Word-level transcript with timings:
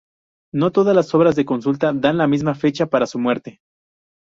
No 0.51 0.71
todas 0.71 0.95
las 0.95 1.13
obras 1.13 1.35
de 1.35 1.45
consulta 1.45 1.93
dan 1.93 2.17
la 2.17 2.25
misma 2.25 2.55
fecha 2.55 2.87
para 2.87 3.05
su 3.05 3.19
muerte. 3.19 3.59